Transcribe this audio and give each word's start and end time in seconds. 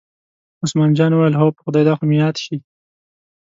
عثمان 0.63 0.89
جان 0.97 1.11
وویل: 1.13 1.35
هو 1.39 1.47
په 1.55 1.61
خدای 1.65 1.83
دا 1.85 1.93
خو 1.97 2.03
مې 2.09 2.15
یاد 2.23 2.35
شي. 2.43 2.55